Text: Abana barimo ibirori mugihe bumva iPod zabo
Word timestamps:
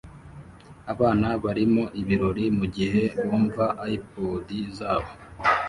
Abana 0.93 1.27
barimo 1.43 1.83
ibirori 2.01 2.45
mugihe 2.57 3.03
bumva 3.21 3.65
iPod 3.95 4.47
zabo 4.77 5.11